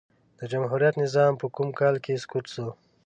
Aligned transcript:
د 0.39 0.41
جمهوريت 0.51 0.95
نظام 1.03 1.31
په 1.41 1.47
کوم 1.55 1.69
کال 1.79 1.95
کی 2.03 2.13
سقوط 2.23 2.45
سو؟ 2.53 2.67